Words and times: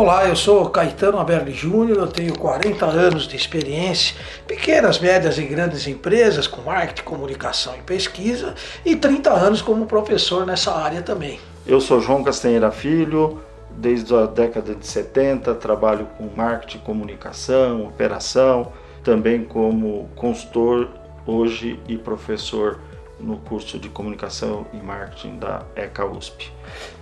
Olá, 0.00 0.28
eu 0.28 0.36
sou 0.36 0.70
Caetano 0.70 1.18
Aberli 1.18 1.52
Júnior, 1.52 1.98
eu 1.98 2.06
tenho 2.06 2.32
40 2.38 2.86
anos 2.86 3.26
de 3.26 3.34
experiência, 3.34 4.14
pequenas, 4.46 5.00
médias 5.00 5.38
e 5.38 5.42
grandes 5.42 5.88
empresas 5.88 6.46
com 6.46 6.62
marketing, 6.62 7.02
comunicação 7.02 7.74
e 7.76 7.82
pesquisa 7.82 8.54
e 8.86 8.94
30 8.94 9.28
anos 9.32 9.60
como 9.60 9.86
professor 9.86 10.46
nessa 10.46 10.72
área 10.72 11.02
também. 11.02 11.40
Eu 11.66 11.80
sou 11.80 12.00
João 12.00 12.22
Castanheira 12.22 12.70
Filho, 12.70 13.42
desde 13.70 14.14
a 14.14 14.26
década 14.26 14.72
de 14.72 14.86
70 14.86 15.52
trabalho 15.56 16.06
com 16.16 16.30
marketing, 16.32 16.78
comunicação, 16.78 17.84
operação, 17.84 18.70
também 19.02 19.44
como 19.44 20.08
consultor 20.14 20.90
hoje 21.26 21.80
e 21.88 21.98
professor 21.98 22.78
no 23.18 23.38
curso 23.38 23.80
de 23.80 23.88
comunicação 23.88 24.64
e 24.72 24.76
marketing 24.76 25.40
da 25.40 25.62
ECA 25.74 26.06
USP. 26.06 26.52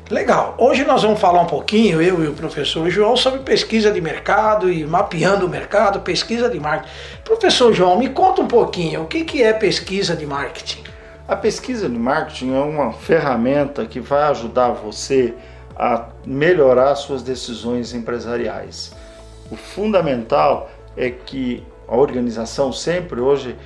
Legal. 0.09 0.55
Hoje 0.57 0.85
nós 0.85 1.03
vamos 1.03 1.19
falar 1.19 1.41
um 1.41 1.47
pouquinho, 1.47 2.01
eu 2.01 2.23
e 2.23 2.29
o 2.29 2.33
professor 2.33 2.89
João, 2.89 3.17
sobre 3.17 3.41
pesquisa 3.41 3.91
de 3.91 4.01
mercado 4.01 4.71
e 4.71 4.85
mapeando 4.85 5.47
o 5.47 5.49
mercado, 5.49 5.99
pesquisa 5.99 6.49
de 6.49 6.61
marketing. 6.61 6.93
Professor 7.25 7.73
João, 7.73 7.99
me 7.99 8.09
conta 8.11 8.41
um 8.41 8.47
pouquinho, 8.47 9.03
o 9.03 9.07
que, 9.07 9.25
que 9.25 9.43
é 9.43 9.53
pesquisa 9.53 10.15
de 10.15 10.25
marketing? 10.25 10.85
A 11.27 11.35
pesquisa 11.35 11.89
de 11.89 11.99
marketing 11.99 12.55
é 12.55 12.61
uma 12.61 12.93
ferramenta 12.93 13.85
que 13.85 13.99
vai 13.99 14.23
ajudar 14.31 14.71
você 14.71 15.35
a 15.77 16.07
melhorar 16.25 16.95
suas 16.95 17.21
decisões 17.25 17.93
empresariais. 17.93 18.95
O 19.51 19.57
fundamental 19.57 20.71
é 20.97 21.11
que 21.11 21.67
a 21.89 21.97
organização 21.97 22.73
sempre 22.73 23.21
hoje 23.21 23.57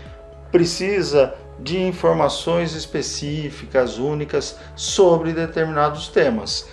precisa 0.50 1.34
de 1.62 1.80
informações 1.80 2.74
específicas, 2.74 3.98
únicas 3.98 4.58
sobre 4.74 5.32
determinados 5.32 6.08
temas. 6.08 6.68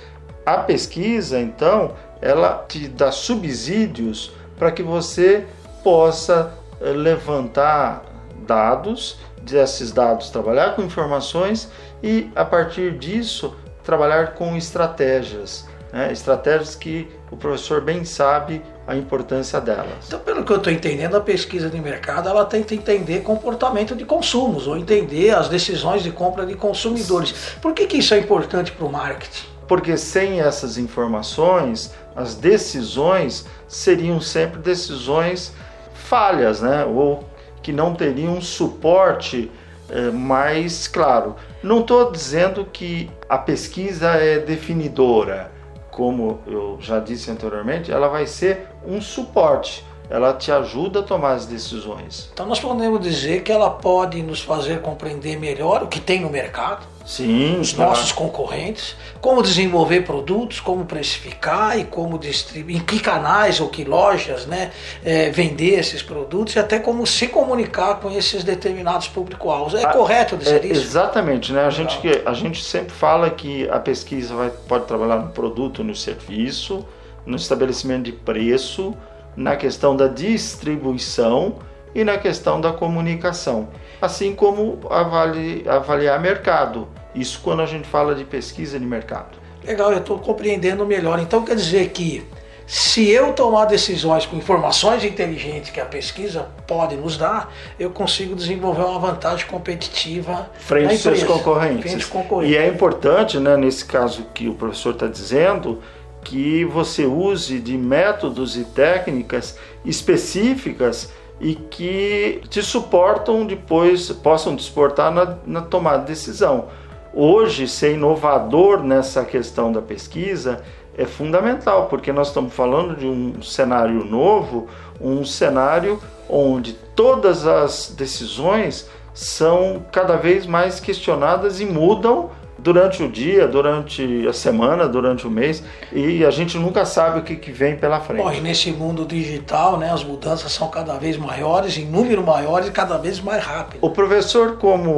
A 0.46 0.58
pesquisa, 0.58 1.40
então, 1.40 1.94
ela 2.22 2.66
te 2.68 2.88
dá 2.88 3.12
subsídios 3.12 4.32
para 4.58 4.72
que 4.72 4.82
você 4.82 5.46
possa 5.84 6.54
eh, 6.82 6.90
levantar 6.92 8.04
dados, 8.46 9.20
desses 9.42 9.92
dados 9.92 10.30
trabalhar 10.30 10.76
com 10.76 10.82
informações 10.82 11.70
e 12.02 12.30
a 12.36 12.44
partir 12.44 12.98
disso 12.98 13.56
trabalhar 13.84 14.34
com 14.34 14.56
estratégias, 14.56 15.68
né? 15.92 16.12
estratégias 16.12 16.76
que 16.76 17.08
o 17.32 17.38
professor 17.38 17.82
bem 17.82 18.04
sabe 18.06 18.62
a 18.86 18.96
importância 18.96 19.60
delas. 19.60 20.08
Então, 20.08 20.20
pelo 20.20 20.44
que 20.44 20.52
eu 20.52 20.58
estou 20.58 20.72
entendendo, 20.72 21.16
a 21.16 21.22
pesquisa 21.22 21.70
de 21.70 21.80
mercado 21.80 22.30
ela 22.30 22.46
tenta 22.46 22.74
entender 22.74 23.22
comportamento 23.22 23.96
de 23.96 24.06
consumos 24.06 24.68
ou 24.68 24.78
entender 24.78 25.32
as 25.32 25.50
decisões 25.50 26.04
de 26.04 26.12
compra 26.12 26.46
de 26.46 26.56
consumidores. 26.56 27.58
Por 27.62 27.74
que, 27.74 27.86
que 27.86 27.98
isso 27.98 28.14
é 28.14 28.20
importante 28.20 28.72
para 28.72 28.86
o 28.86 28.92
marketing? 28.92 29.46
Porque 29.68 29.98
sem 29.98 30.40
essas 30.40 30.78
informações, 30.78 31.94
as 32.16 32.36
decisões 32.36 33.46
seriam 33.68 34.22
sempre 34.22 34.60
decisões 34.60 35.54
falhas, 35.94 36.62
né? 36.62 36.86
Ou 36.86 37.28
que 37.62 37.74
não 37.74 37.94
teriam 37.94 38.40
suporte 38.40 39.52
é, 39.90 40.10
mais 40.10 40.88
claro. 40.88 41.36
Não 41.62 41.82
estou 41.82 42.10
dizendo 42.10 42.66
que 42.66 43.12
a 43.28 43.38
pesquisa 43.38 44.12
é 44.12 44.40
definidora 44.40 45.52
como 45.98 46.42
eu 46.46 46.78
já 46.80 47.00
disse 47.00 47.32
anteriormente, 47.32 47.92
ela 47.92 48.08
vai 48.08 48.28
ser 48.28 48.68
um 48.86 49.02
suporte. 49.02 49.84
Ela 50.12 50.32
te 50.32 50.52
ajuda 50.52 51.00
a 51.00 51.04
tomar 51.04 51.32
as 51.32 51.48
decisões. 51.48 52.30
Então 52.32 52.46
nós 52.46 52.60
podemos 52.60 53.02
dizer 53.02 53.42
que 53.42 53.52
ela 53.52 53.72
pode 53.72 54.22
nos 54.22 54.40
fazer 54.40 54.80
compreender 54.84 55.40
melhor 55.40 55.82
o 55.82 55.88
que 55.88 56.00
tem 56.00 56.22
no 56.22 56.30
mercado, 56.30 56.86
Sim, 57.08 57.62
os 57.62 57.72
claro. 57.72 57.92
nossos 57.92 58.12
concorrentes, 58.12 58.94
como 59.22 59.42
desenvolver 59.42 60.02
produtos, 60.02 60.60
como 60.60 60.86
precificar 60.86 61.80
e 61.80 61.86
como 61.86 62.20
distribuir, 62.20 62.76
em 62.76 62.80
que 62.82 63.00
canais 63.00 63.62
ou 63.62 63.70
que 63.70 63.86
lojas 63.86 64.46
né, 64.46 64.72
é, 65.06 65.30
vender 65.30 65.80
esses 65.80 66.04
produtos 66.04 66.58
e 66.58 66.60
até 66.60 66.80
como 66.80 67.08
se 67.08 67.30
comunicar 67.30 68.02
com 68.02 68.12
esses 68.12 68.44
determinados 68.44 69.08
público-alvos. 69.08 69.74
É 69.74 69.86
ah, 69.86 69.94
correto 69.94 70.36
dizer 70.36 70.66
é, 70.66 70.68
isso? 70.68 70.82
Exatamente, 70.82 71.54
né? 71.54 71.66
A 71.66 71.70
gente, 71.70 71.98
que, 72.00 72.22
a 72.26 72.34
gente 72.34 72.62
sempre 72.62 72.92
fala 72.92 73.30
que 73.30 73.70
a 73.70 73.80
pesquisa 73.80 74.36
vai, 74.36 74.50
pode 74.68 74.86
trabalhar 74.86 75.20
no 75.20 75.30
produto, 75.30 75.86
no 75.86 75.96
serviço, 75.96 76.86
no 77.26 77.38
estabelecimento 77.38 78.04
de 78.04 78.12
preço, 78.12 78.94
na 79.34 79.56
questão 79.56 79.96
da 79.96 80.10
distribuição 80.10 81.56
e 81.94 82.04
na 82.04 82.18
questão 82.18 82.60
da 82.62 82.72
comunicação, 82.72 83.70
assim 84.02 84.36
como 84.36 84.80
avaliar, 84.90 85.76
avaliar 85.78 86.22
mercado. 86.22 86.88
Isso 87.16 87.42
quando 87.44 87.62
a 87.62 87.66
gente 87.66 87.88
fala 87.88 88.14
de 88.14 88.24
pesquisa 88.24 88.80
de 88.80 88.86
mercado. 88.86 89.38
Legal, 89.64 89.92
eu 89.92 90.00
estou 90.00 90.20
compreendendo 90.20 90.86
melhor. 90.86 91.20
Então 91.20 91.44
quer 91.44 91.56
dizer 91.56 91.90
que 91.90 92.24
se 92.68 93.10
eu 93.10 93.32
tomar 93.32 93.64
decisões 93.64 94.26
com 94.26 94.36
informações 94.36 95.04
inteligentes 95.06 95.70
que 95.70 95.80
a 95.80 95.86
pesquisa 95.86 96.50
pode 96.68 96.98
nos 96.98 97.18
dar, 97.18 97.54
eu 97.80 97.90
consigo 97.90 98.36
desenvolver 98.36 98.84
uma 98.84 99.00
vantagem 99.00 99.48
competitiva 99.48 100.52
frente 100.60 100.92
aos 100.92 101.00
seus 101.00 101.24
concorrentes. 101.24 102.06
Concorrentes. 102.06 102.54
E 102.54 102.58
é 102.58 102.68
importante, 102.68 103.40
né, 103.40 103.56
nesse 103.56 103.86
caso 103.86 104.26
que 104.34 104.50
o 104.50 104.54
professor 104.54 104.94
está 104.94 105.08
dizendo, 105.08 105.82
que 106.26 106.66
você 106.66 107.06
use 107.06 107.58
de 107.60 107.78
métodos 107.78 108.58
e 108.58 108.66
técnicas 108.66 109.58
específicas 109.86 111.10
e 111.40 111.56
que 111.56 112.42
te 112.50 112.62
suportam 112.62 113.46
depois, 113.46 114.12
possam 114.12 114.56
te 114.56 114.64
suportar 114.64 115.12
na, 115.12 115.38
na 115.46 115.62
tomada 115.62 116.00
de 116.00 116.08
decisão. 116.08 116.66
Hoje, 117.14 117.68
ser 117.68 117.94
inovador 117.94 118.84
nessa 118.84 119.24
questão 119.24 119.72
da 119.72 119.82
pesquisa 119.82 120.62
é 120.98 121.06
fundamental, 121.06 121.88
porque 121.88 122.12
nós 122.12 122.28
estamos 122.30 122.54
falando 122.54 122.96
de 122.96 123.06
um 123.06 123.42
cenário 123.42 124.04
novo, 124.04 124.68
um 125.00 125.24
cenário 125.24 126.00
onde 126.28 126.74
todas 126.74 127.46
as 127.46 127.94
decisões 127.96 128.90
são 129.14 129.84
cada 129.92 130.16
vez 130.16 130.46
mais 130.46 130.80
questionadas 130.80 131.60
e 131.60 131.66
mudam 131.66 132.30
durante 132.58 133.04
o 133.04 133.10
dia, 133.10 133.48
durante 133.48 134.28
a 134.28 134.34
semana, 134.34 134.88
durante 134.88 135.28
o 135.28 135.30
mês, 135.30 135.64
e 135.92 136.26
a 136.26 136.32
gente 136.32 136.58
nunca 136.58 136.86
sabe 136.86 137.20
o 137.20 137.24
que, 137.24 137.36
que 137.36 137.52
vem 137.52 137.76
pela 137.78 138.00
frente. 138.00 138.24
Bom, 138.24 138.32
e 138.32 138.42
nesse 138.42 138.72
mundo 138.72 139.06
digital, 139.06 139.78
né, 139.78 139.92
as 139.92 140.04
mudanças 140.04 140.52
são 140.52 140.70
cada 140.70 140.98
vez 140.98 141.18
maiores, 141.18 141.78
em 141.78 141.86
número 141.86 142.24
maior 142.24 142.66
e 142.66 142.72
cada 142.72 142.98
vez 142.98 143.20
mais 143.20 143.44
rápido. 143.44 143.80
O 143.82 143.90
professor, 143.90 144.58
como 144.58 144.92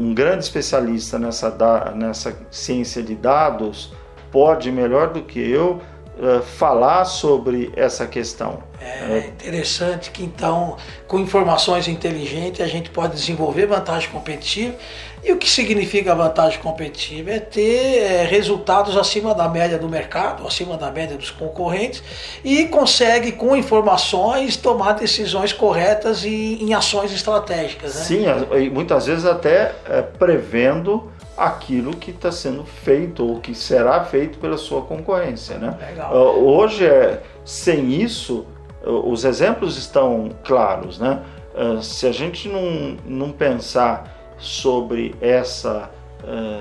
um 0.00 0.14
grande 0.14 0.44
especialista 0.44 1.18
nessa, 1.18 1.50
nessa 1.94 2.36
ciência 2.50 3.02
de 3.02 3.14
dados, 3.14 3.92
pode, 4.30 4.70
melhor 4.72 5.12
do 5.12 5.22
que 5.22 5.38
eu, 5.38 5.80
uh, 6.18 6.42
falar 6.42 7.04
sobre 7.04 7.72
essa 7.76 8.06
questão. 8.06 8.62
É 8.80 9.28
interessante 9.28 10.10
que 10.10 10.22
então, 10.22 10.76
com 11.06 11.18
informações 11.18 11.88
inteligentes, 11.88 12.60
a 12.60 12.66
gente 12.66 12.90
pode 12.90 13.14
desenvolver 13.14 13.66
vantagem 13.66 14.10
competitiva. 14.10 14.74
E 15.24 15.32
o 15.32 15.38
que 15.38 15.48
significa 15.48 16.14
vantagem 16.14 16.58
competitiva? 16.58 17.30
É 17.30 17.40
ter 17.40 17.98
é, 17.98 18.24
resultados 18.26 18.94
acima 18.94 19.34
da 19.34 19.48
média 19.48 19.78
do 19.78 19.88
mercado, 19.88 20.46
acima 20.46 20.76
da 20.76 20.90
média 20.90 21.16
dos 21.16 21.30
concorrentes, 21.30 22.02
e 22.44 22.66
consegue, 22.66 23.32
com 23.32 23.56
informações, 23.56 24.54
tomar 24.58 24.92
decisões 24.92 25.50
corretas 25.50 26.24
e 26.24 26.58
em 26.60 26.74
ações 26.74 27.10
estratégicas. 27.10 27.94
Né? 27.94 28.02
Sim, 28.02 28.24
e 28.60 28.68
muitas 28.68 29.06
vezes 29.06 29.24
até 29.24 29.74
é, 29.88 30.02
prevendo 30.02 31.10
aquilo 31.36 31.96
que 31.96 32.10
está 32.10 32.30
sendo 32.30 32.64
feito 32.64 33.26
ou 33.26 33.40
que 33.40 33.54
será 33.54 34.04
feito 34.04 34.38
pela 34.38 34.56
sua 34.56 34.82
concorrência. 34.82 35.58
Né? 35.58 35.76
Legal. 35.90 36.12
Ah, 36.12 36.30
hoje, 36.32 36.86
é, 36.86 37.22
sem 37.44 37.92
isso, 37.92 38.46
os 38.82 39.24
exemplos 39.24 39.76
estão 39.76 40.30
claros. 40.44 40.98
Né? 40.98 41.20
Ah, 41.54 41.80
se 41.82 42.06
a 42.06 42.12
gente 42.12 42.48
não, 42.48 42.96
não 43.04 43.32
pensar 43.32 44.34
sobre 44.38 45.14
essa 45.20 45.90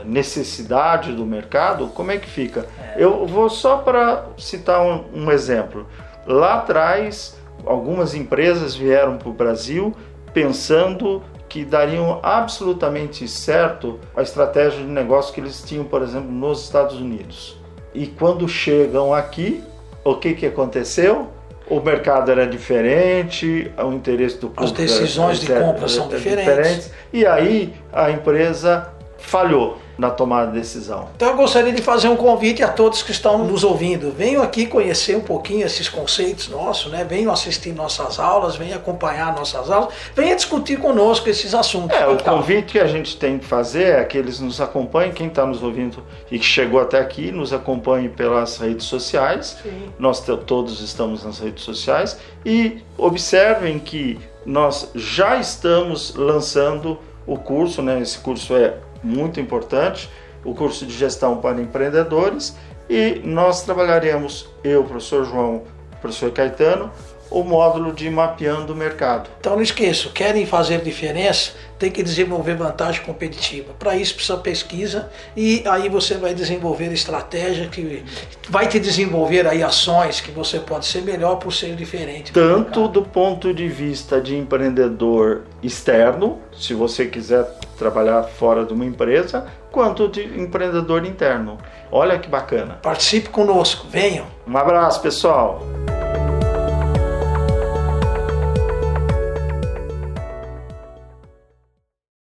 necessidade 0.06 1.13
do 1.13 1.25
mercado, 1.25 1.88
como 1.88 2.12
é 2.12 2.18
que 2.18 2.30
fica? 2.30 2.68
É. 2.77 2.95
Eu 2.97 3.25
vou 3.25 3.50
só 3.50 3.77
para 3.77 4.25
citar 4.38 4.81
um, 4.81 5.06
um, 5.15 5.31
exemplo. 5.31 5.88
Lá 6.27 6.56
atrás, 6.56 7.38
algumas 7.65 8.13
empresas 8.13 8.75
vieram 8.75 9.18
para 9.18 9.30
o 9.30 9.31
Brasil 9.31 9.95
pensando 10.33 11.24
que 11.53 11.63
dariam 11.63 12.19
absolutamente 12.23 13.27
certo 13.27 14.00
a 14.15 14.23
estratégia 14.23 14.79
de 14.79 14.88
negócio 14.88 15.31
que 15.31 15.39
eles 15.39 15.61
tinham, 15.61 15.85
por 15.85 16.01
exemplo, 16.01 16.31
nos 16.31 16.63
Estados 16.63 16.95
Unidos. 16.95 17.55
E 17.94 18.07
quando 18.07 18.50
chegam 18.50 19.13
aqui, 19.13 19.63
o 20.03 20.15
que, 20.15 20.33
que 20.33 20.47
aconteceu? 20.47 21.29
o 21.69 21.79
mercado 21.79 22.29
era 22.29 22.45
diferente, 22.45 23.71
o 23.77 23.94
interesse 23.94 24.35
do 24.35 24.50
público 24.50 24.65
As 24.65 24.71
decisões 24.71 25.50
era, 25.50 25.59
de 25.59 25.65
compra 25.65 25.88
são 25.88 26.09
diferentes. 26.09 26.45
diferentes. 26.45 26.91
E 27.11 27.25
aí 27.25 27.73
a 27.91 28.11
empresa 28.11 28.93
falhou 29.23 29.79
na 29.97 30.09
tomada 30.09 30.51
de 30.51 30.59
decisão. 30.59 31.09
Então 31.15 31.29
eu 31.29 31.35
gostaria 31.35 31.71
de 31.71 31.81
fazer 31.81 32.07
um 32.07 32.15
convite 32.15 32.63
a 32.63 32.67
todos 32.67 33.03
que 33.03 33.11
estão 33.11 33.45
nos 33.45 33.63
ouvindo. 33.63 34.11
Venham 34.11 34.41
aqui 34.41 34.65
conhecer 34.65 35.15
um 35.15 35.21
pouquinho 35.21 35.65
esses 35.65 35.87
conceitos 35.87 36.49
nossos, 36.49 36.91
né? 36.91 37.03
Venham 37.03 37.31
assistir 37.31 37.73
nossas 37.73 38.19
aulas, 38.19 38.55
venham 38.55 38.75
acompanhar 38.75 39.33
nossas 39.35 39.69
aulas, 39.69 39.93
venham 40.15 40.35
discutir 40.35 40.79
conosco 40.79 41.29
esses 41.29 41.53
assuntos. 41.53 41.95
É, 41.95 42.07
o 42.07 42.17
convite 42.17 42.73
que 42.73 42.79
a 42.79 42.87
gente 42.87 43.15
tem 43.17 43.37
que 43.37 43.45
fazer 43.45 43.99
é 43.99 44.03
que 44.03 44.17
eles 44.17 44.39
nos 44.39 44.59
acompanhem, 44.59 45.11
quem 45.11 45.27
está 45.27 45.45
nos 45.45 45.61
ouvindo 45.61 46.03
e 46.31 46.39
que 46.39 46.45
chegou 46.45 46.81
até 46.81 46.99
aqui, 46.99 47.31
nos 47.31 47.53
acompanhe 47.53 48.09
pelas 48.09 48.57
redes 48.57 48.85
sociais. 48.85 49.57
Sim. 49.61 49.89
Nós 49.99 50.19
todos 50.45 50.81
estamos 50.81 51.23
nas 51.23 51.39
redes 51.39 51.63
sociais 51.63 52.17
e 52.45 52.81
observem 52.97 53.77
que 53.77 54.19
nós 54.45 54.89
já 54.95 55.37
estamos 55.37 56.15
lançando 56.15 56.97
o 57.25 57.37
curso, 57.37 57.81
né? 57.81 58.01
Esse 58.01 58.17
curso 58.17 58.55
é 58.55 58.75
muito 59.03 59.39
importante, 59.39 60.09
o 60.44 60.53
curso 60.53 60.85
de 60.85 60.94
gestão 60.94 61.38
para 61.38 61.61
empreendedores, 61.61 62.55
e 62.89 63.21
nós 63.23 63.63
trabalharemos, 63.63 64.47
eu, 64.63 64.83
professor 64.83 65.25
João, 65.25 65.63
professor 66.01 66.31
Caetano, 66.31 66.91
o 67.33 67.44
módulo 67.44 67.91
de 67.91 68.09
mapeando 68.09 68.73
o 68.73 68.75
mercado. 68.75 69.27
Então 69.39 69.55
não 69.55 69.63
esqueça, 69.63 70.09
querem 70.09 70.45
fazer 70.45 70.81
diferença, 70.81 71.51
tem 71.79 71.89
que 71.89 72.03
desenvolver 72.03 72.55
vantagem 72.55 73.01
competitiva. 73.03 73.73
Para 73.79 73.95
isso 73.95 74.13
precisa 74.13 74.38
pesquisa 74.38 75.09
e 75.35 75.63
aí 75.65 75.89
você 75.89 76.15
vai 76.15 76.33
desenvolver 76.35 76.91
estratégia 76.94 77.67
que 77.67 78.03
vai 78.49 78.67
te 78.67 78.79
desenvolver 78.79 79.47
aí 79.47 79.63
ações 79.63 80.21
que 80.21 80.29
você 80.29 80.59
pode 80.59 80.85
ser 80.85 81.01
melhor 81.01 81.38
por 81.38 81.51
ser 81.51 81.75
diferente. 81.75 82.31
Tanto 82.31 82.88
do 82.88 83.01
ponto 83.01 83.51
de 83.51 83.67
vista 83.67 84.21
de 84.21 84.38
empreendedor 84.38 85.41
externo, 85.63 86.39
se 86.56 86.75
você 86.75 87.07
quiser 87.07 87.44
trabalhar 87.83 88.24
fora 88.24 88.63
de 88.65 88.74
uma 88.74 88.85
empresa, 88.85 89.45
quanto 89.71 90.07
de 90.07 90.24
empreendedor 90.39 91.06
interno. 91.06 91.57
Olha 91.91 92.18
que 92.18 92.30
bacana. 92.30 92.80
Participe 92.81 93.30
conosco, 93.30 93.88
venham. 93.89 94.25
Um 94.47 94.57
abraço, 94.57 95.01
pessoal. 95.01 95.62